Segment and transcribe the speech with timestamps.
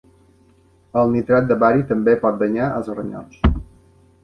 [1.01, 3.41] El nitrat de bari també pot danyar els ronyons.